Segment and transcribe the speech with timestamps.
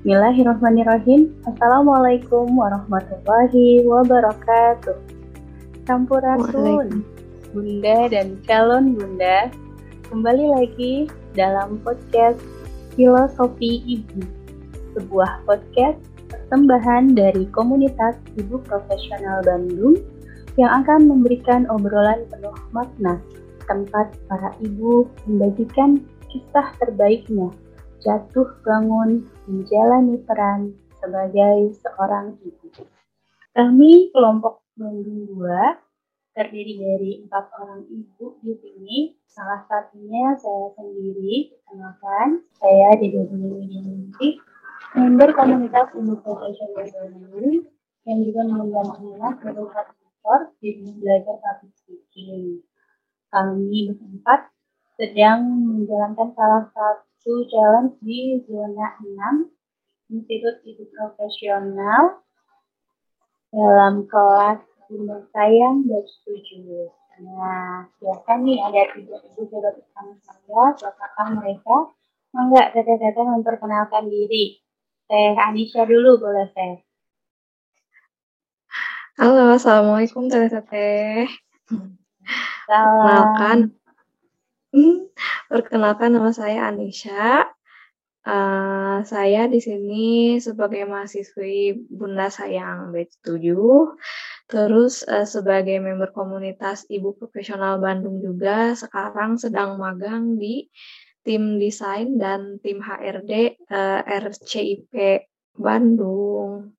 [0.00, 1.28] Bismillahirrahmanirrahim.
[1.44, 4.96] Assalamualaikum warahmatullahi wabarakatuh.
[5.84, 7.04] Sampurasun,
[7.52, 9.52] Bunda dan calon Bunda.
[10.08, 11.04] Kembali lagi
[11.36, 12.40] dalam podcast
[12.96, 14.24] Filosofi Ibu.
[14.96, 16.00] Sebuah podcast
[16.32, 20.00] persembahan dari komunitas Ibu Profesional Bandung
[20.56, 23.20] yang akan memberikan obrolan penuh makna
[23.68, 26.00] tempat para ibu membagikan
[26.32, 27.52] kisah terbaiknya
[28.00, 32.68] jatuh bangun menjalani peran sebagai seorang ibu.
[33.52, 38.98] Kami kelompok Bandung 2 terdiri dari empat orang ibu di sini.
[39.28, 44.40] Salah satunya saya sendiri, kenalkan saya Dede Widianti,
[44.96, 47.68] member komunitas ibu profesional Bandung
[48.08, 52.64] yang juga mengemban anak berusaha sektor di belajar public speaking.
[53.30, 54.50] Kami berempat
[54.96, 59.52] sedang menjalankan salah satu satu challenge di zona 6
[60.08, 62.24] Institut Ibu Profesional
[63.52, 66.88] dalam kelas Bunda Sayang dan Setuju.
[67.20, 71.92] Nah, biasa nih ada tiga ibu coba bersama saya, siapakah mereka?
[72.32, 74.56] Enggak, teteh-teteh memperkenalkan diri.
[75.04, 76.80] Teh Anisha dulu boleh teh.
[79.20, 81.28] Halo, Assalamualaikum teteh-teteh.
[82.64, 83.76] Salam.
[85.50, 87.46] Perkenalkan nama saya Anisha.
[88.20, 93.56] Uh, saya di sini sebagai mahasiswi Bunda Sayang Batch 7.
[94.46, 100.68] Terus uh, sebagai member komunitas Ibu Profesional Bandung juga sekarang sedang magang di
[101.24, 104.94] tim desain dan tim HRD uh, eh, RCIP
[105.56, 106.76] Bandung.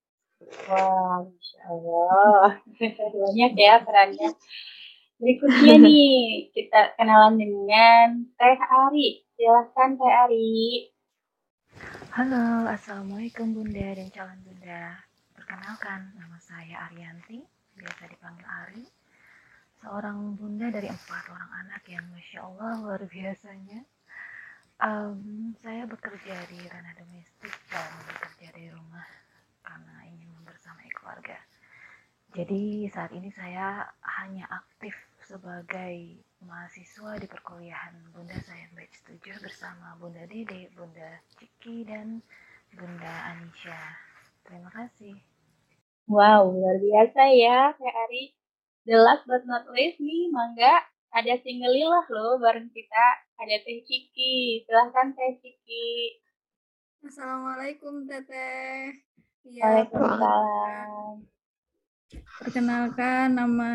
[0.70, 2.48] Wah, Masya Allah.
[3.26, 4.30] Banyak ya perannya.
[5.22, 9.22] Berikutnya nih, kita kenalan dengan Teh Ari.
[9.38, 10.90] Silahkan Teh Ari.
[12.10, 14.98] Halo, Assalamualaikum Bunda dan calon Bunda.
[15.38, 17.38] Perkenalkan, nama saya Arianti,
[17.78, 18.86] biasa dipanggil Ari.
[19.86, 23.86] Seorang bunda dari empat orang anak yang Masya Allah luar biasanya.
[24.82, 29.06] Um, saya bekerja di ranah domestik dan bekerja di rumah
[29.62, 31.38] karena ingin membersamai keluarga.
[32.34, 33.86] Jadi saat ini saya
[34.22, 41.88] hanya aktif sebagai mahasiswa di perkuliahan Bunda saya batch 7 bersama Bunda Dede, Bunda Ciki,
[41.88, 42.20] dan
[42.76, 43.96] Bunda Anisha.
[44.44, 45.16] Terima kasih.
[46.12, 48.36] Wow, luar biasa ya Kak Ari.
[48.84, 50.84] The last but not least nih, Mangga,
[51.16, 53.08] ada single lah loh bareng kita.
[53.40, 54.68] Ada Teh Ciki.
[54.68, 56.20] Silahkan Teh Ciki.
[57.08, 59.00] Assalamualaikum Teteh.
[59.48, 61.24] Ya, Waalaikumsalam.
[62.44, 63.72] Perkenalkan nama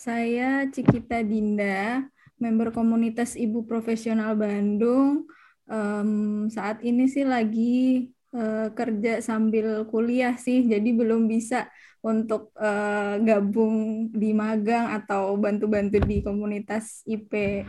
[0.00, 2.08] saya Cikita Dinda,
[2.40, 5.28] member komunitas Ibu Profesional Bandung.
[5.68, 11.68] Um, saat ini sih lagi uh, kerja sambil kuliah sih, jadi belum bisa
[12.00, 17.60] untuk uh, gabung di magang atau bantu-bantu di komunitas IP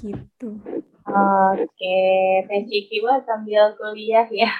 [0.00, 0.56] gitu.
[1.04, 2.00] Oke,
[2.48, 4.50] Teh Ciki sambil kuliah ya.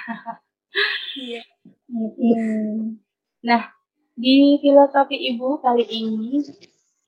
[1.17, 1.41] Iya.
[3.41, 3.73] Nah,
[4.13, 6.45] di filosofi ibu kali ini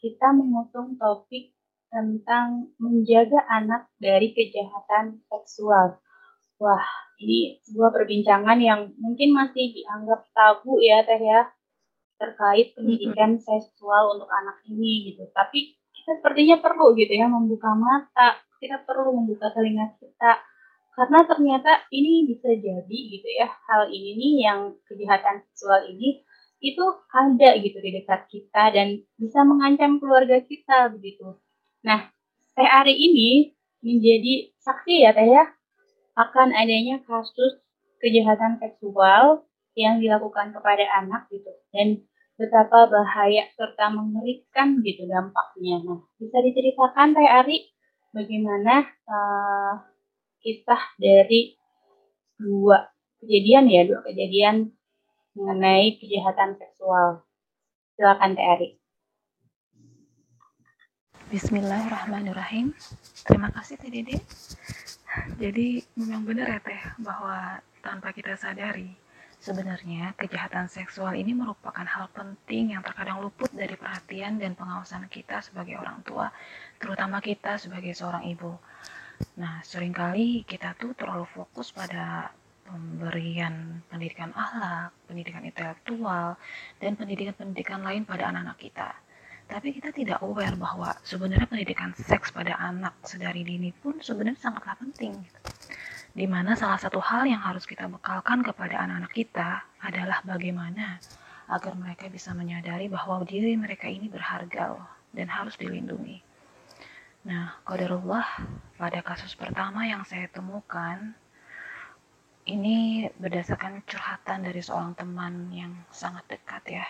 [0.01, 1.53] kita mengusung topik
[1.91, 6.01] tentang menjaga anak dari kejahatan seksual.
[6.57, 6.85] Wah,
[7.21, 11.49] ini sebuah perbincangan yang mungkin masih dianggap tabu ya Teh ya,
[12.17, 15.29] terkait pendidikan seksual untuk anak ini gitu.
[15.33, 20.41] Tapi kita sepertinya perlu gitu ya membuka mata, kita perlu membuka telinga kita
[20.91, 26.19] karena ternyata ini bisa jadi gitu ya hal ini nih yang kejahatan seksual ini
[26.61, 31.41] itu ada gitu di dekat kita dan bisa mengancam keluarga kita begitu.
[31.81, 32.13] Nah,
[32.53, 33.49] Teh Ari ini
[33.81, 35.49] menjadi saksi ya Teh ya
[36.13, 37.57] akan adanya kasus
[37.97, 42.05] kejahatan seksual yang dilakukan kepada anak gitu dan
[42.37, 45.81] betapa bahaya serta mengerikan gitu dampaknya.
[45.81, 47.57] Nah, bisa diceritakan Teh Ari
[48.13, 49.73] bagaimana uh,
[50.45, 51.57] kisah dari
[52.37, 52.85] dua
[53.17, 54.77] kejadian ya, dua kejadian
[55.35, 57.23] mengenai kejahatan seksual.
[57.95, 58.75] Silakan Teh.
[61.31, 62.75] Bismillahirrahmanirrahim.
[63.23, 64.19] Terima kasih Teh.
[65.39, 68.91] Jadi memang benar ya Teh bahwa tanpa kita sadari
[69.41, 75.41] sebenarnya kejahatan seksual ini merupakan hal penting yang terkadang luput dari perhatian dan pengawasan kita
[75.41, 76.29] sebagai orang tua,
[76.77, 78.53] terutama kita sebagai seorang ibu.
[79.41, 82.29] Nah, sering kali kita tuh terlalu fokus pada
[82.65, 86.37] pemberian pendidikan akhlak, pendidikan intelektual,
[86.77, 88.89] dan pendidikan-pendidikan lain pada anak-anak kita.
[89.51, 94.79] Tapi kita tidak aware bahwa sebenarnya pendidikan seks pada anak sedari dini pun sebenarnya sangatlah
[94.79, 95.19] penting.
[96.11, 100.99] Di mana salah satu hal yang harus kita bekalkan kepada anak-anak kita adalah bagaimana
[101.51, 106.23] agar mereka bisa menyadari bahwa diri mereka ini berharga loh, dan harus dilindungi.
[107.27, 108.23] Nah, qadarullah
[108.79, 111.11] pada kasus pertama yang saya temukan
[112.49, 116.87] ini berdasarkan curhatan dari seorang teman yang sangat dekat ya.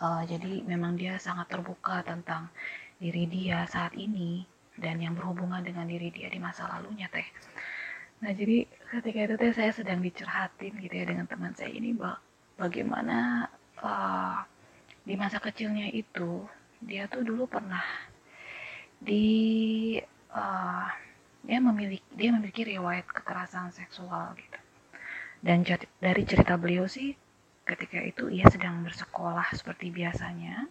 [0.00, 2.48] Uh, jadi memang dia sangat terbuka tentang
[2.96, 4.48] diri dia saat ini
[4.80, 7.26] dan yang berhubungan dengan diri dia di masa lalunya teh.
[8.24, 8.64] Nah jadi
[8.96, 11.92] ketika itu teh saya sedang dicerhatin gitu ya dengan teman saya ini
[12.56, 13.48] bagaimana
[13.80, 14.40] uh,
[15.04, 16.44] di masa kecilnya itu
[16.80, 17.84] dia tuh dulu pernah
[19.00, 19.96] di
[20.32, 20.88] uh,
[21.44, 24.58] dia memiliki dia memiliki riwayat kekerasan seksual gitu.
[25.40, 25.64] Dan
[26.00, 27.16] dari cerita beliau sih
[27.64, 30.68] ketika itu ia sedang bersekolah seperti biasanya.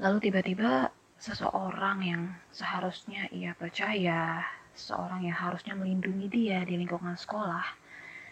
[0.00, 4.40] Lalu tiba-tiba seseorang yang seharusnya ia percaya
[4.72, 7.64] seorang yang harusnya melindungi dia di lingkungan sekolah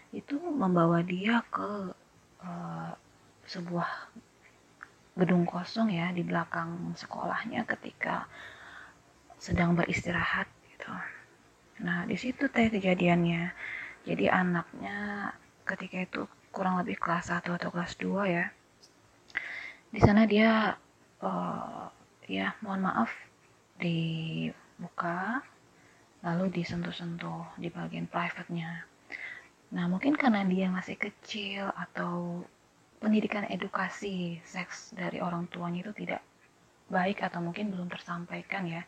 [0.09, 1.93] itu membawa dia ke
[2.41, 2.91] uh,
[3.45, 4.09] sebuah
[5.13, 8.25] gedung kosong ya di belakang sekolahnya ketika
[9.37, 10.49] sedang beristirahat
[10.79, 10.95] gitu.
[11.83, 13.51] Nah di situ teh kejadiannya.
[14.07, 15.29] Jadi anaknya
[15.67, 16.21] ketika itu
[16.55, 18.47] kurang lebih kelas 1 atau kelas 2 ya.
[19.91, 20.79] Di sana dia
[21.19, 21.85] uh,
[22.25, 23.11] ya mohon maaf
[23.75, 25.43] dibuka
[26.23, 28.83] lalu disentuh-sentuh di bagian private-nya.
[29.71, 32.43] Nah, mungkin karena dia masih kecil atau
[32.99, 36.19] pendidikan edukasi seks dari orang tuanya itu tidak
[36.91, 38.83] baik atau mungkin belum tersampaikan ya.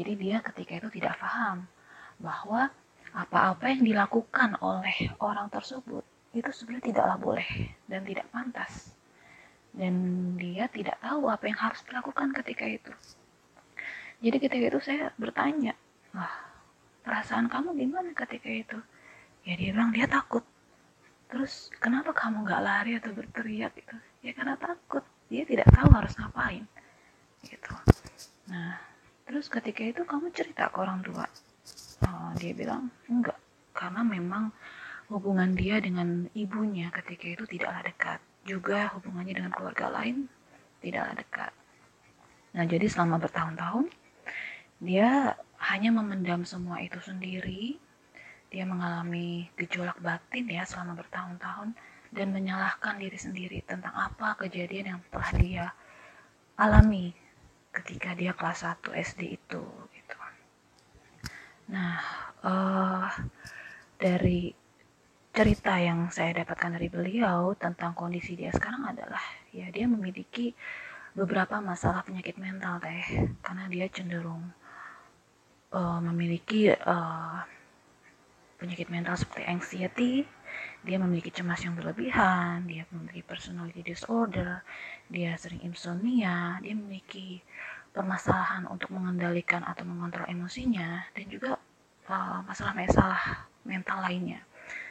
[0.00, 1.68] Jadi dia ketika itu tidak paham
[2.16, 2.72] bahwa
[3.12, 6.00] apa-apa yang dilakukan oleh orang tersebut
[6.32, 7.48] itu sebenarnya tidaklah boleh
[7.84, 8.96] dan tidak pantas.
[9.76, 9.92] Dan
[10.40, 12.92] dia tidak tahu apa yang harus dilakukan ketika itu.
[14.24, 15.76] Jadi ketika itu saya bertanya,
[16.16, 16.32] wah
[17.04, 18.78] perasaan kamu gimana ketika itu?
[19.44, 20.48] Ya dia bilang dia takut.
[21.28, 23.76] Terus kenapa kamu nggak lari atau berteriak?
[23.76, 23.96] Gitu.
[24.24, 25.04] Ya karena takut.
[25.28, 26.64] Dia tidak tahu harus ngapain.
[27.44, 27.72] Gitu.
[28.48, 28.89] Nah
[29.30, 31.22] terus ketika itu kamu cerita ke orang tua?
[32.02, 33.38] Oh, dia bilang enggak
[33.70, 34.50] karena memang
[35.06, 38.18] hubungan dia dengan ibunya ketika itu tidaklah dekat.
[38.42, 40.26] Juga hubungannya dengan keluarga lain
[40.82, 41.52] tidaklah dekat.
[42.58, 43.86] Nah jadi selama bertahun-tahun
[44.82, 45.38] dia
[45.70, 47.78] hanya memendam semua itu sendiri.
[48.50, 51.70] Dia mengalami gejolak batin ya selama bertahun-tahun
[52.10, 55.66] dan menyalahkan diri sendiri tentang apa kejadian yang telah dia
[56.58, 57.14] alami
[57.70, 59.62] ketika dia kelas 1 SD itu
[59.94, 60.18] gitu.
[61.70, 62.02] Nah,
[62.42, 63.06] uh,
[63.94, 64.50] dari
[65.30, 69.22] cerita yang saya dapatkan dari beliau tentang kondisi dia sekarang adalah
[69.54, 70.50] ya dia memiliki
[71.14, 74.50] beberapa masalah penyakit mental teh karena dia cenderung
[75.70, 77.46] uh, memiliki uh,
[78.58, 80.12] penyakit mental seperti anxiety,
[80.80, 84.64] dia memiliki cemas yang berlebihan, dia memiliki personality disorder,
[85.12, 87.44] dia sering insomnia, dia memiliki
[87.92, 91.60] permasalahan untuk mengendalikan atau mengontrol emosinya, dan juga
[92.46, 94.40] masalah-masalah uh, mental lainnya.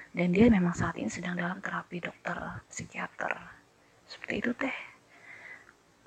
[0.10, 2.38] Dan dia memang saat ini sedang dalam terapi dokter
[2.70, 3.34] psikiater.
[4.10, 4.78] Seperti itu teh.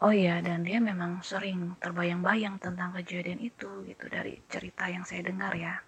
[0.03, 5.23] Oh iya, dan dia memang sering terbayang-bayang tentang kejadian itu gitu dari cerita yang saya
[5.31, 5.79] dengar ya.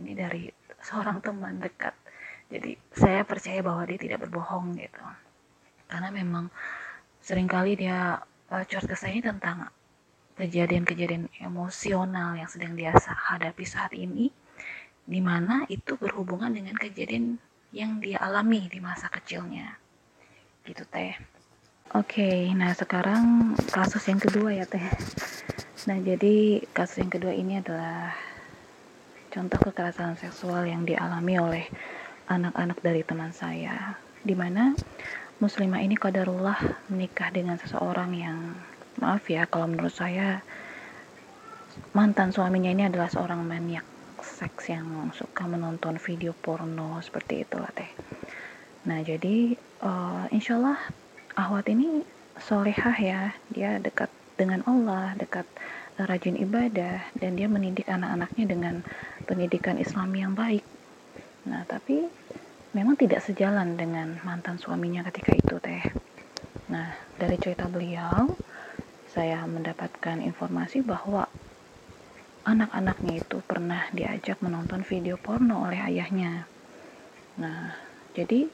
[0.00, 0.48] Ini dari
[0.80, 1.92] seorang teman dekat.
[2.50, 5.02] Jadi saya percaya bahwa dia tidak berbohong gitu.
[5.86, 6.50] Karena memang
[7.22, 8.18] sering kali dia
[8.50, 9.70] uh, curhat ke saya tentang
[10.34, 14.32] kejadian-kejadian emosional yang sedang dia hadapi saat ini
[15.06, 17.38] di mana itu berhubungan dengan kejadian
[17.70, 19.78] yang dia alami di masa kecilnya.
[20.66, 21.14] Gitu teh.
[21.90, 24.82] Oke, okay, nah sekarang kasus yang kedua ya teh.
[25.90, 28.14] Nah jadi kasus yang kedua ini adalah
[29.30, 31.64] contoh kekerasan seksual yang dialami oleh
[32.30, 33.98] anak-anak dari teman saya.
[34.22, 34.70] Di mana
[35.42, 38.38] muslimah ini qadarullah menikah dengan seseorang yang
[39.02, 40.44] maaf ya kalau menurut saya
[41.96, 43.86] mantan suaminya ini adalah seorang maniak
[44.20, 47.88] seks yang suka menonton video porno seperti itulah teh.
[48.86, 50.78] Nah jadi uh, insya Allah
[51.40, 52.04] Ahwat ini
[52.36, 53.20] solehah ya,
[53.54, 55.46] dia dekat dengan Allah, dekat
[56.00, 58.74] rajin ibadah, dan dia mendidik anak-anaknya dengan
[59.28, 60.64] pendidikan Islam yang baik.
[61.48, 62.04] Nah, tapi
[62.76, 65.84] memang tidak sejalan dengan mantan suaminya ketika itu teh.
[66.68, 68.30] Nah, dari cerita beliau,
[69.10, 71.26] saya mendapatkan informasi bahwa
[72.46, 76.46] anak-anaknya itu pernah diajak menonton video porno oleh ayahnya.
[77.36, 77.74] Nah,
[78.14, 78.46] jadi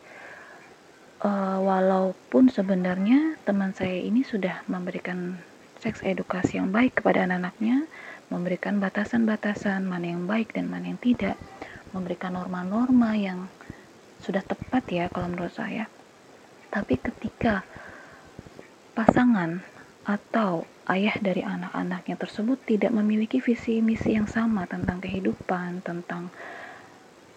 [1.22, 5.38] uh, walaupun sebenarnya teman saya ini sudah memberikan
[5.76, 7.84] seks edukasi yang baik kepada anak-anaknya,
[8.32, 11.36] memberikan batasan-batasan mana yang baik dan mana yang tidak,
[11.94, 13.46] memberikan norma-norma yang
[14.22, 15.86] sudah tepat ya kalau menurut saya.
[16.72, 17.62] Tapi ketika
[18.96, 19.60] pasangan
[20.06, 26.30] atau ayah dari anak-anaknya tersebut tidak memiliki visi misi yang sama tentang kehidupan, tentang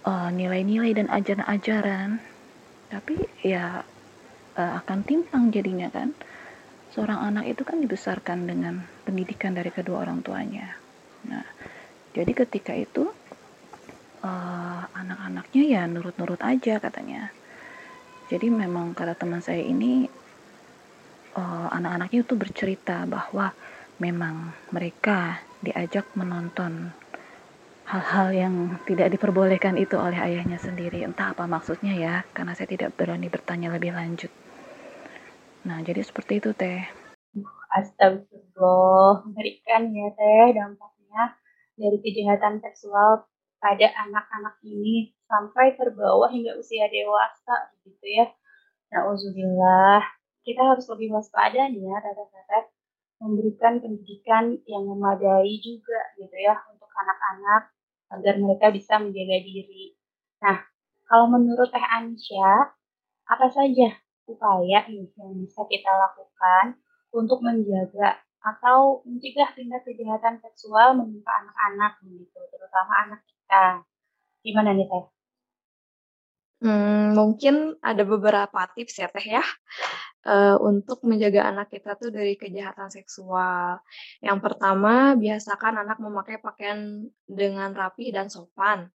[0.06, 2.10] uh, nilai-nilai uh, dan ajaran-ajaran,
[2.94, 3.84] tapi ya
[4.56, 6.14] uh, akan timpang jadinya kan.
[6.90, 10.74] Seorang anak itu kan dibesarkan dengan pendidikan dari kedua orang tuanya.
[11.30, 11.46] Nah,
[12.18, 13.14] jadi ketika itu
[14.24, 17.32] uh, anak-anaknya ya nurut-nurut aja katanya.
[18.30, 20.06] Jadi memang kata teman saya ini
[21.34, 23.52] uh, anak-anaknya itu bercerita bahwa
[24.00, 26.94] memang mereka diajak menonton
[27.90, 31.02] hal-hal yang tidak diperbolehkan itu oleh ayahnya sendiri.
[31.02, 34.30] Entah apa maksudnya ya karena saya tidak berani bertanya lebih lanjut.
[35.66, 36.86] Nah jadi seperti itu teh.
[37.74, 39.26] Astagfirullah.
[39.26, 41.24] Mengerikan ya teh dampaknya
[41.82, 43.26] dari kejahatan seksual
[43.60, 48.28] pada anak-anak ini sampai terbawa hingga usia dewasa gitu ya.
[48.90, 50.02] Nauzubillah.
[50.42, 52.64] Kita harus lebih waspada nih ya teteh-teteh
[53.20, 57.76] memberikan pendidikan yang memadai juga gitu ya untuk anak-anak
[58.16, 59.94] agar mereka bisa menjaga diri.
[60.40, 60.64] Nah,
[61.06, 62.74] kalau menurut Teh Ansya,
[63.28, 63.94] apa saja
[64.26, 66.80] upaya nih yang bisa kita lakukan
[67.14, 73.82] untuk menjaga atau mencegah tindak kejahatan seksual menimpa anak-anak gitu, terutama anak kita.
[74.46, 75.06] Gimana nih Teh?
[76.60, 79.44] Hmm, mungkin ada beberapa tips ya Teh ya,
[80.28, 83.82] uh, untuk menjaga anak kita tuh dari kejahatan seksual.
[84.22, 88.92] Yang pertama, biasakan anak memakai pakaian dengan rapi dan sopan.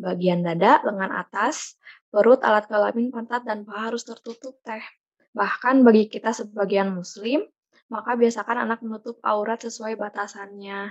[0.00, 1.76] Bagian dada, lengan atas,
[2.10, 4.82] perut, alat kelamin, pantat, dan paha harus tertutup Teh.
[5.36, 7.44] Bahkan bagi kita sebagian muslim,
[7.92, 10.88] maka biasakan anak menutup aurat sesuai batasannya.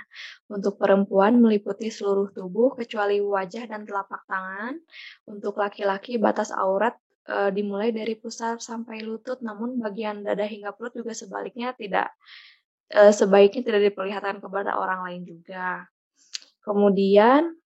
[0.54, 4.78] Untuk perempuan meliputi seluruh tubuh kecuali wajah dan telapak tangan.
[5.26, 6.94] Untuk laki-laki batas aurat
[7.26, 12.14] e, dimulai dari pusar sampai lutut, namun bagian dada hingga perut juga sebaliknya tidak
[12.94, 15.90] e, sebaiknya tidak diperlihatkan kepada orang lain juga.
[16.62, 17.58] Kemudian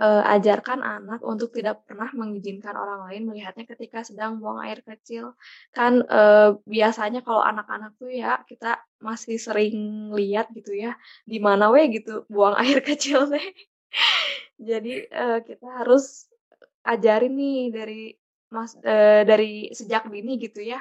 [0.00, 5.36] uh, ajarkan anak untuk tidak pernah mengizinkan orang lain melihatnya ketika sedang buang air kecil.
[5.76, 10.96] Kan uh, biasanya kalau anak-anak tuh ya kita masih sering lihat gitu ya
[11.28, 13.44] di mana we gitu buang air kecil teh.
[14.56, 16.26] Jadi uh, kita harus
[16.88, 18.02] ajarin nih dari
[18.50, 20.80] mas uh, dari sejak dini gitu ya.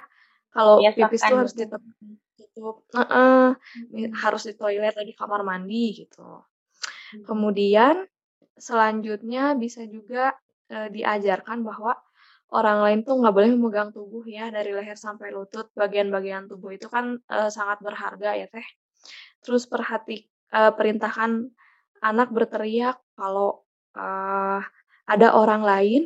[0.50, 3.48] Kalau ya, pipis tuh harus ditutup, uh, uh,
[3.94, 4.18] hmm.
[4.18, 6.26] harus di toilet di kamar mandi gitu.
[6.26, 7.22] Hmm.
[7.22, 8.02] Kemudian
[8.60, 10.36] selanjutnya bisa juga
[10.70, 11.96] e, diajarkan bahwa
[12.54, 16.86] orang lain tuh nggak boleh memegang tubuh ya dari leher sampai lutut bagian-bagian tubuh itu
[16.92, 18.68] kan e, sangat berharga ya teh.
[19.42, 21.48] Terus perhati e, perintahkan
[22.04, 23.64] anak berteriak kalau
[23.96, 24.06] e,
[25.10, 26.04] ada orang lain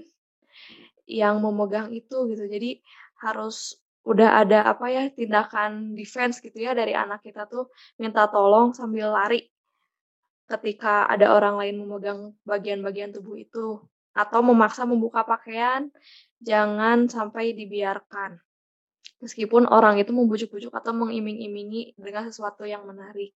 [1.10, 2.46] yang memegang itu gitu.
[2.48, 2.80] Jadi
[3.20, 8.76] harus udah ada apa ya tindakan defense gitu ya dari anak kita tuh minta tolong
[8.76, 9.48] sambil lari
[10.48, 13.80] ketika ada orang lain memegang bagian-bagian tubuh itu
[14.14, 15.90] atau memaksa membuka pakaian,
[16.38, 18.38] jangan sampai dibiarkan.
[19.24, 23.32] Meskipun orang itu membujuk-bujuk atau mengiming-imingi dengan sesuatu yang menarik.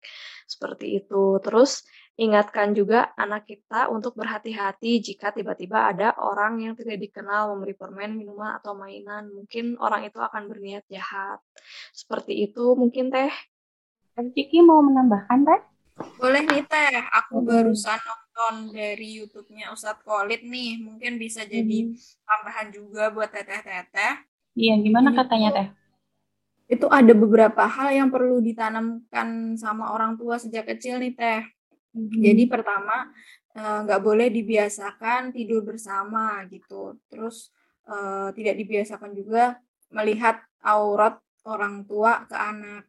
[0.48, 1.36] Seperti itu.
[1.44, 1.84] Terus
[2.16, 8.16] ingatkan juga anak kita untuk berhati-hati jika tiba-tiba ada orang yang tidak dikenal memberi permen,
[8.16, 9.28] minuman, atau mainan.
[9.28, 11.44] Mungkin orang itu akan berniat jahat.
[11.92, 13.28] Seperti itu mungkin teh.
[14.16, 15.73] Ciki mau menambahkan teh?
[15.94, 21.94] Boleh nih Teh, aku barusan nonton dari YouTube-nya Ustadz Kolit nih, mungkin bisa jadi hmm.
[22.26, 24.26] tambahan juga buat teteh-teteh.
[24.58, 25.68] Iya, gimana katanya Teh?
[26.66, 31.42] Itu ada beberapa hal yang perlu ditanamkan sama orang tua sejak kecil nih Teh.
[31.94, 32.10] Hmm.
[32.10, 33.14] Jadi pertama,
[33.54, 36.98] eh, nggak boleh dibiasakan tidur bersama gitu.
[37.06, 37.54] Terus
[37.88, 39.60] uh, tidak dibiasakan juga
[39.92, 42.88] melihat aurat orang tua ke anak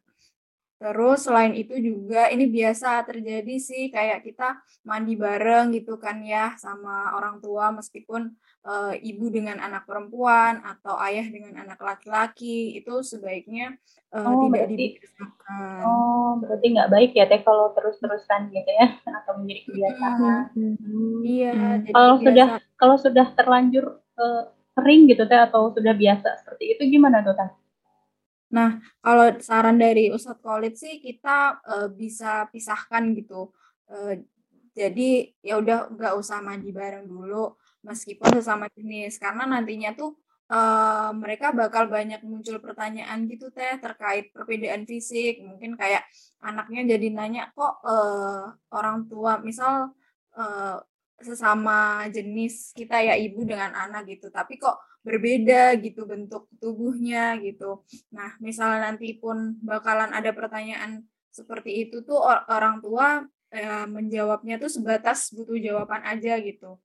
[0.76, 6.52] Terus selain itu juga ini biasa terjadi sih kayak kita mandi bareng gitu kan ya
[6.60, 8.28] sama orang tua meskipun
[8.60, 13.72] e, ibu dengan anak perempuan atau ayah dengan anak laki-laki itu sebaiknya
[14.12, 15.80] e, oh, tidak dibiasakan.
[15.80, 18.86] Oh berarti nggak baik ya teh kalau terus-terusan gitu ya
[19.24, 20.44] atau menjadi kebiasaan.
[20.52, 20.76] Hmm.
[20.76, 21.20] Hmm.
[21.24, 21.52] Iya.
[21.56, 21.78] Hmm.
[21.88, 22.24] Kalau biasa.
[22.28, 24.24] sudah kalau sudah terlanjur e,
[24.76, 27.48] sering gitu teh atau sudah biasa seperti itu gimana tuh teh?
[28.56, 33.52] Nah, kalau saran dari Ustadz Khalid sih kita uh, bisa pisahkan gitu.
[33.84, 34.16] Uh,
[34.76, 40.12] jadi ya udah nggak usah mandi bareng dulu meskipun sesama jenis karena nantinya tuh
[40.52, 46.04] uh, mereka bakal banyak muncul pertanyaan gitu teh terkait perbedaan fisik mungkin kayak
[46.44, 49.96] anaknya jadi nanya kok uh, orang tua misal
[50.36, 50.76] uh,
[51.16, 57.86] sesama jenis kita ya ibu dengan anak gitu tapi kok berbeda gitu bentuk tubuhnya gitu.
[58.10, 62.18] Nah misalnya nanti pun bakalan ada pertanyaan seperti itu tuh
[62.50, 63.22] orang tua
[63.54, 66.82] eh, menjawabnya tuh sebatas butuh jawaban aja gitu.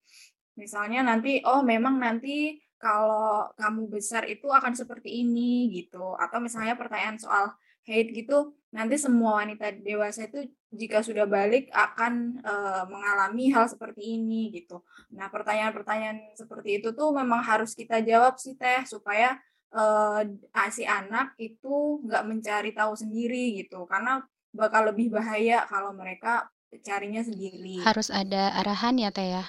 [0.53, 6.13] Misalnya nanti oh memang nanti kalau kamu besar itu akan seperti ini gitu.
[6.21, 7.57] Atau misalnya pertanyaan soal
[7.89, 14.15] hate gitu nanti semua wanita dewasa itu jika sudah balik akan uh, mengalami hal seperti
[14.15, 14.79] ini gitu.
[15.11, 19.35] Nah pertanyaan-pertanyaan seperti itu tuh memang harus kita jawab sih teh supaya
[19.75, 20.23] uh,
[20.71, 24.23] si anak itu nggak mencari tahu sendiri gitu karena
[24.55, 26.47] bakal lebih bahaya kalau mereka
[26.79, 27.83] carinya sendiri.
[27.83, 29.43] Harus ada arahan ya teh ya.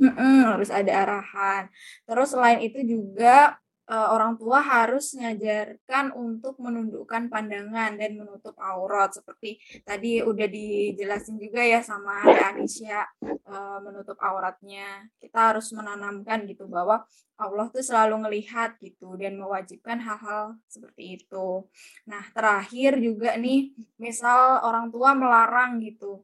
[0.00, 1.68] Mm -mm, harus ada arahan.
[2.08, 3.60] Terus selain itu juga
[3.90, 9.10] uh, orang tua harus mengajarkan untuk menundukkan pandangan dan menutup aurat.
[9.10, 12.22] Seperti tadi udah dijelasin juga ya sama
[12.54, 13.02] Anisha
[13.50, 15.10] uh, menutup auratnya.
[15.18, 17.02] Kita harus menanamkan gitu bahwa
[17.40, 21.66] Allah tuh selalu melihat gitu dan mewajibkan hal-hal seperti itu.
[22.06, 26.22] Nah terakhir juga nih misal orang tua melarang gitu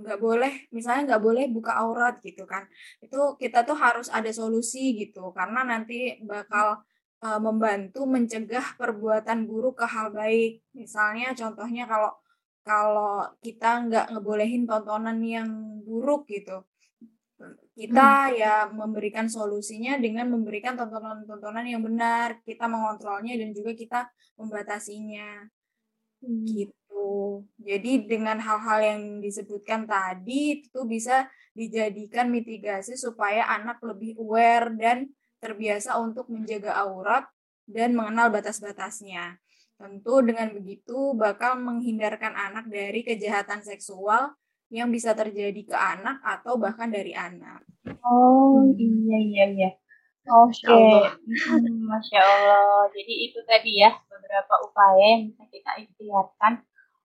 [0.00, 2.64] nggak uh, boleh misalnya nggak boleh buka aurat gitu kan.
[2.98, 6.80] Itu kita tuh harus ada solusi gitu karena nanti bakal
[7.24, 10.64] uh, membantu mencegah perbuatan buruk ke hal baik.
[10.76, 12.12] Misalnya contohnya kalau
[12.60, 15.48] kalau kita nggak ngebolehin tontonan yang
[15.80, 16.60] buruk gitu,
[17.72, 18.36] kita hmm.
[18.36, 24.00] ya memberikan solusinya dengan memberikan tontonan-tontonan yang benar, kita mengontrolnya dan juga kita
[24.36, 25.48] membatasinya.
[26.20, 26.44] Hmm.
[26.44, 26.76] Gitu.
[27.64, 35.08] Jadi dengan hal-hal yang disebutkan tadi itu bisa dijadikan mitigasi supaya anak lebih aware dan
[35.40, 37.24] terbiasa untuk menjaga aurat
[37.64, 39.40] dan mengenal batas-batasnya.
[39.80, 44.36] Tentu dengan begitu bakal menghindarkan anak dari kejahatan seksual
[44.68, 47.64] yang bisa terjadi ke anak atau bahkan dari anak.
[48.04, 49.70] Oh iya iya iya.
[50.30, 51.10] Oke, okay.
[51.48, 52.86] Hmm, Masya Allah.
[52.92, 56.60] Jadi itu tadi ya beberapa upaya yang bisa kita ikhtiarkan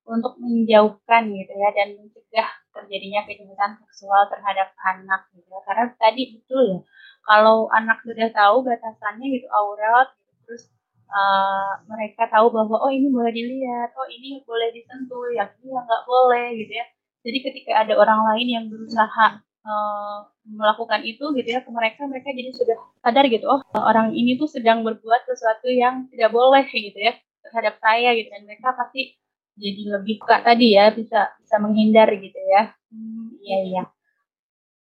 [0.06, 5.64] untuk menjauhkan gitu ya dan mencegah terjadinya kejahatan seksual terhadap anak gitu ya.
[5.64, 6.80] Karena tadi betul ya
[7.26, 10.64] kalau anak sudah tahu batasannya gitu aurat gitu, terus
[11.10, 16.04] uh, mereka tahu bahwa oh ini boleh dilihat oh ini boleh disentuh yang ini nggak
[16.06, 16.86] boleh gitu ya.
[17.26, 22.30] Jadi ketika ada orang lain yang berusaha uh, melakukan itu gitu ya ke mereka mereka
[22.30, 27.00] jadi sudah sadar gitu oh orang ini tuh sedang berbuat sesuatu yang tidak boleh gitu
[27.02, 28.30] ya terhadap saya gitu.
[28.30, 29.18] Dan mereka pasti
[29.58, 32.70] jadi lebih kak tadi ya bisa bisa menghindar gitu ya.
[32.94, 33.84] Hmm, iya iya.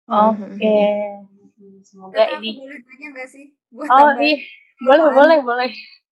[0.04, 0.60] Hmm, hmm, oke.
[0.60, 1.33] okay.
[1.84, 2.50] Semoga Tete ini.
[2.60, 3.46] boleh tanya gak sih?
[3.72, 4.36] Buat oh iya,
[4.82, 5.70] boleh boleh boleh.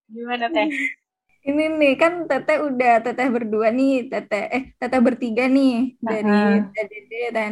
[0.08, 0.68] Gimana teh?
[1.42, 6.06] ini nih kan teteh udah teteh berdua nih teteh eh teteh bertiga nih uh-huh.
[6.06, 7.50] dari teh Dede, teh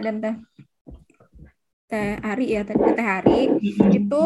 [0.00, 0.34] dan teh
[1.86, 3.40] teh Ari ya teh teh Ari
[3.92, 4.22] itu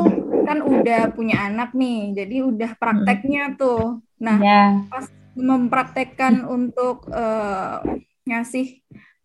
[0.47, 4.87] kan udah punya anak nih jadi udah prakteknya tuh nah yeah.
[4.87, 7.83] pas mempraktekkan untuk uh,
[8.27, 8.79] ngasih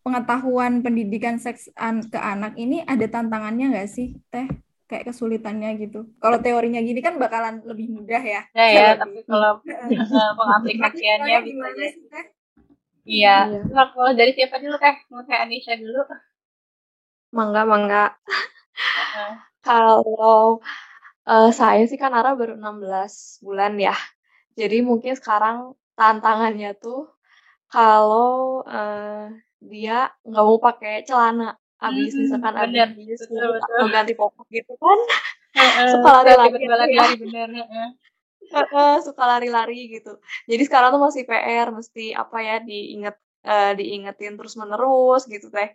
[0.05, 4.45] pengetahuan pendidikan seks an ke anak ini ada tantangannya nggak sih teh?
[4.85, 6.05] Kayak kesulitannya gitu.
[6.21, 8.45] Kalau teorinya gini kan bakalan lebih mudah ya.
[8.53, 9.57] Ya ya tapi kalau
[10.37, 11.97] pengaplikasiannya bisa jadi
[13.01, 13.49] iya.
[13.49, 13.61] Iya.
[13.65, 14.95] Kalau dari siapa dulu teh?
[15.09, 16.05] Mau teh Anisha dulu?
[17.33, 18.13] Mangga mangga.
[19.65, 20.61] Kalau
[21.25, 23.97] uh, saya sih kan Ara baru 16 bulan ya.
[24.53, 27.09] Jadi mungkin sekarang tantangannya tuh
[27.73, 29.33] kalau uh,
[29.67, 31.57] dia nggak mau pakai celana.
[31.75, 33.77] Habis hmm, misalkan bener, betul, betul.
[33.83, 34.99] mau ganti popok gitu kan.
[35.91, 37.49] Suka lari-lari lari-lari bener
[39.01, 40.21] suka lari-lari gitu.
[40.45, 45.73] Jadi sekarang tuh masih PR mesti apa ya diinget uh, diingetin terus menerus gitu teh.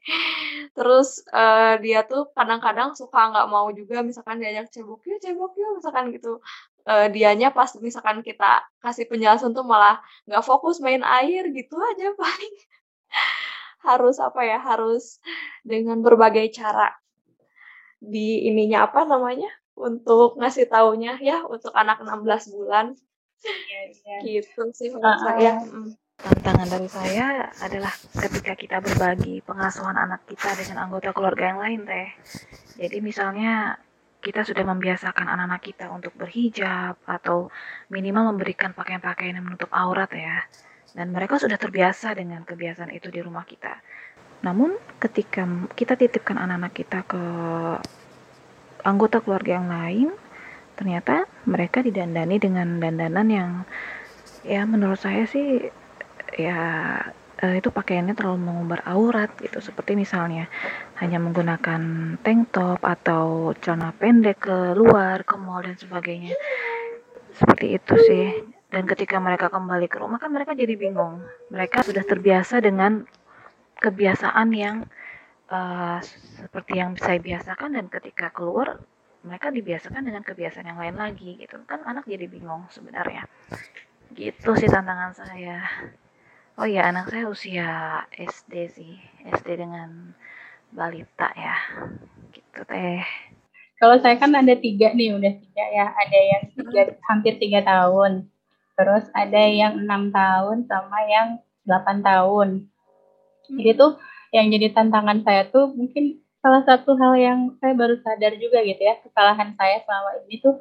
[0.74, 5.70] Terus uh, dia tuh kadang-kadang suka nggak mau juga misalkan diajak cebok yuk cebok yuk
[5.82, 6.38] misalkan gitu.
[6.88, 12.16] Uh, dianya pas misalkan kita kasih penjelasan tuh malah nggak fokus main air gitu aja
[12.16, 12.54] paling
[13.80, 15.18] harus apa ya harus
[15.64, 16.92] dengan berbagai cara
[18.00, 22.96] di ininya apa namanya untuk ngasih taunya ya untuk anak 16 bulan.
[23.40, 24.18] Ya, ya.
[24.20, 25.64] gitu sih menurut uh, saya
[26.20, 27.88] tantangan dari saya adalah
[28.20, 32.08] ketika kita berbagi pengasuhan anak kita dengan anggota keluarga yang lain teh.
[32.76, 33.80] Jadi misalnya
[34.20, 37.48] kita sudah membiasakan anak-anak kita untuk berhijab atau
[37.88, 40.44] minimal memberikan pakaian-pakaian yang menutup aurat ya
[40.94, 43.78] dan mereka sudah terbiasa dengan kebiasaan itu di rumah kita.
[44.40, 45.44] Namun ketika
[45.76, 47.22] kita titipkan anak-anak kita ke
[48.82, 50.08] anggota keluarga yang lain,
[50.74, 53.50] ternyata mereka didandani dengan dandanan yang
[54.40, 55.68] ya menurut saya sih
[56.40, 56.60] ya
[57.44, 59.60] uh, itu pakaiannya terlalu mengumbar aurat gitu.
[59.60, 60.48] Seperti misalnya
[61.04, 66.32] hanya menggunakan tank top atau celana pendek ke luar ke mall dan sebagainya.
[67.36, 68.26] Seperti itu sih
[68.70, 71.26] dan ketika mereka kembali ke rumah kan mereka jadi bingung.
[71.50, 73.02] Mereka sudah terbiasa dengan
[73.82, 74.86] kebiasaan yang
[75.50, 75.98] uh,
[76.38, 78.78] seperti yang saya biasakan dan ketika keluar
[79.26, 81.58] mereka dibiasakan dengan kebiasaan yang lain lagi gitu.
[81.66, 83.26] Kan anak jadi bingung sebenarnya.
[84.14, 85.66] Gitu sih tantangan saya.
[86.54, 88.94] Oh ya anak saya usia SD sih.
[89.26, 90.14] SD dengan
[90.70, 91.58] balita ya.
[92.30, 93.02] Gitu teh.
[93.82, 95.90] Kalau saya kan ada tiga nih udah tiga ya.
[95.90, 98.29] Ada yang tiga, hampir tiga tahun
[98.80, 101.28] terus ada yang enam tahun sama yang
[101.68, 102.48] delapan tahun.
[103.52, 104.00] Jadi tuh
[104.32, 108.80] yang jadi tantangan saya tuh mungkin salah satu hal yang saya baru sadar juga gitu
[108.80, 110.56] ya kesalahan saya selama ini tuh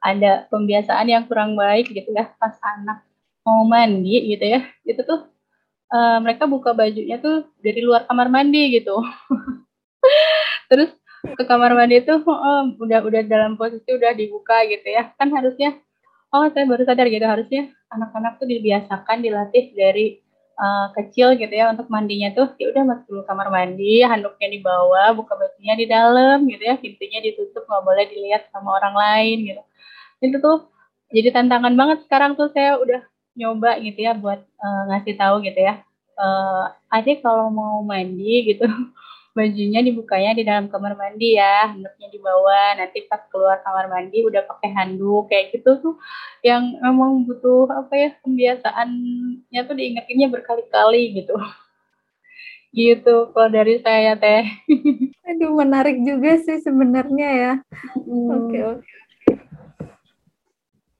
[0.00, 3.04] ada pembiasaan yang kurang baik gitu ya pas anak
[3.44, 4.64] mau mandi gitu ya.
[4.88, 5.28] Itu tuh
[5.92, 8.96] uh, mereka buka bajunya tuh dari luar kamar mandi gitu.
[10.72, 10.96] Terus
[11.36, 15.12] ke kamar mandi itu oh, udah udah dalam posisi udah dibuka gitu ya.
[15.20, 15.76] Kan harusnya
[16.34, 20.20] oh saya baru sadar gitu harusnya anak-anak tuh dibiasakan dilatih dari
[20.60, 24.60] uh, kecil gitu ya untuk mandinya tuh ya udah masuk dulu kamar mandi handuknya di
[24.60, 29.36] bawah buka bajunya di dalam gitu ya pintunya ditutup nggak boleh dilihat sama orang lain
[29.54, 29.62] gitu.
[30.18, 30.68] Itu tuh
[31.14, 33.00] jadi tantangan banget sekarang tuh saya udah
[33.38, 35.80] nyoba gitu ya buat uh, ngasih tahu gitu ya
[36.18, 38.66] uh, adik kalau mau mandi gitu
[39.38, 42.74] bajunya dibukanya di dalam kamar mandi ya, handuknya di bawah.
[42.74, 45.94] Nanti pas keluar kamar mandi udah pakai handuk kayak gitu tuh
[46.42, 51.38] yang emang butuh apa ya pembiasaannya tuh diingetinnya berkali-kali gitu.
[52.74, 54.42] gitu kalau dari saya teh.
[55.30, 57.52] Aduh menarik juga sih sebenarnya ya.
[58.34, 58.90] Oke oke.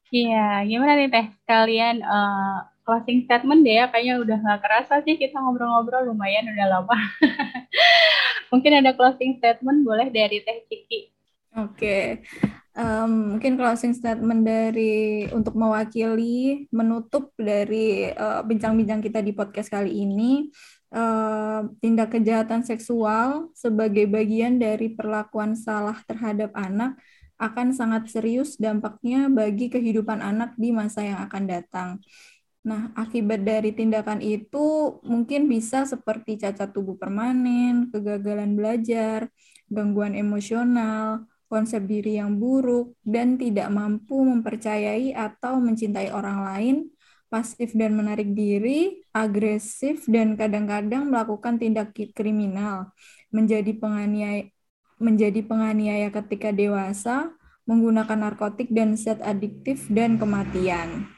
[0.08, 5.20] Iya, gimana nih teh kalian uh, closing statement deh ya kayaknya udah nggak kerasa sih
[5.20, 6.96] kita ngobrol-ngobrol lumayan udah lama
[8.52, 11.00] mungkin ada closing statement boleh dari teh Ciki
[11.56, 12.02] oke okay.
[12.76, 20.04] um, mungkin closing statement dari untuk mewakili menutup dari uh, bincang-bincang kita di podcast kali
[20.04, 20.48] ini
[20.92, 26.96] uh, tindak kejahatan seksual sebagai bagian dari perlakuan salah terhadap anak
[27.38, 31.88] akan sangat serius dampaknya bagi kehidupan anak di masa yang akan datang.
[32.66, 39.30] Nah, akibat dari tindakan itu mungkin bisa seperti cacat tubuh permanen, kegagalan belajar,
[39.70, 46.76] gangguan emosional, konsep diri yang buruk, dan tidak mampu mempercayai atau mencintai orang lain,
[47.32, 52.92] pasif dan menarik diri, agresif, dan kadang-kadang melakukan tindak kriminal,
[53.32, 54.48] menjadi penganiaya,
[55.00, 57.32] menjadi penganiaya ketika dewasa,
[57.68, 61.17] menggunakan narkotik dan zat adiktif, dan kematian.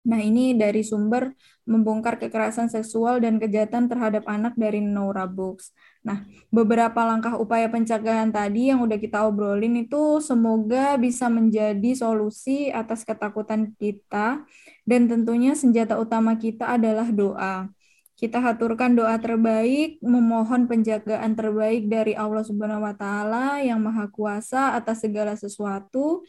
[0.00, 1.36] Nah, ini dari sumber
[1.68, 5.76] membongkar kekerasan seksual dan kejahatan terhadap anak dari Nora Books.
[6.00, 12.72] Nah, beberapa langkah upaya pencegahan tadi yang udah kita obrolin itu semoga bisa menjadi solusi
[12.72, 14.40] atas ketakutan kita
[14.88, 17.68] dan tentunya senjata utama kita adalah doa.
[18.16, 24.76] Kita haturkan doa terbaik, memohon penjagaan terbaik dari Allah Subhanahu wa taala yang Maha Kuasa
[24.76, 26.24] atas segala sesuatu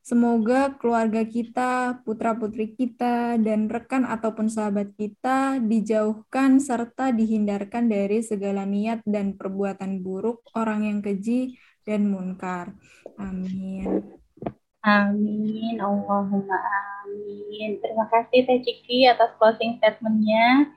[0.00, 8.64] Semoga keluarga kita, putra-putri kita, dan rekan ataupun sahabat kita dijauhkan serta dihindarkan dari segala
[8.64, 12.72] niat dan perbuatan buruk orang yang keji dan munkar.
[13.20, 14.00] Amin.
[14.80, 15.76] Amin.
[15.76, 16.56] Allahumma
[17.04, 17.76] amin.
[17.84, 20.72] Terima kasih Teh Ciki atas closing statementnya.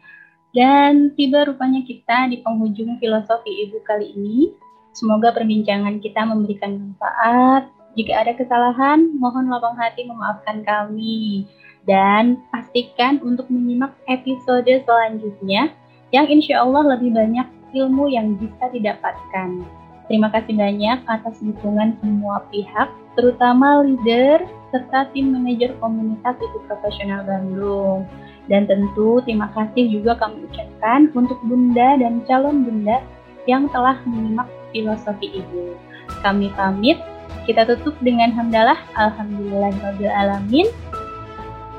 [0.53, 4.53] Dan tiba rupanya kita di penghujung filosofi Ibu kali ini.
[4.93, 11.45] Semoga perbincangan kita memberikan manfaat jika ada kesalahan, mohon lapang hati memaafkan kami.
[11.83, 15.75] Dan pastikan untuk menyimak episode selanjutnya
[16.15, 17.43] yang insya Allah lebih banyak
[17.75, 19.67] ilmu yang bisa didapatkan.
[20.07, 22.87] Terima kasih banyak atas dukungan semua pihak,
[23.19, 28.07] terutama leader serta tim manajer komunitas itu profesional Bandung.
[28.47, 32.99] Dan tentu terima kasih juga kami ucapkan untuk bunda dan calon bunda
[33.47, 35.75] yang telah menyimak filosofi ibu.
[36.19, 36.99] Kami pamit,
[37.43, 40.13] kita tutup dengan hamdalah alhamdulillahirabbil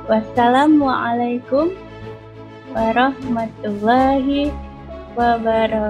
[0.05, 1.73] Wassalamualaikum
[2.77, 4.53] warahmatullahi
[5.17, 5.85] wabarakatuh.